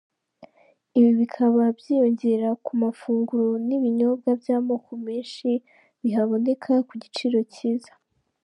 [0.97, 5.49] Ibi bikaba byiyongera ku mafunguro n’ibinyobwa by’amoko menshi
[6.03, 7.93] bihaboneka ku giciro cyiza.